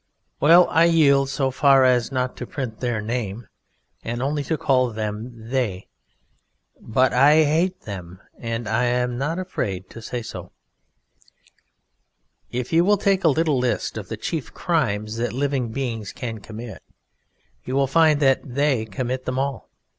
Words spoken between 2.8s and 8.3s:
name, and only to call Them "They", but I hate Them,